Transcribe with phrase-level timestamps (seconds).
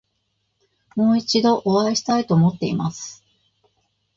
[0.95, 3.23] もう一度お会いしたいと思っています。